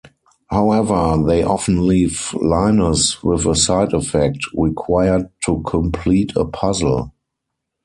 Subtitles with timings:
[0.49, 7.13] However, they often leave Linus with a side-effect, required to complete a puzzle.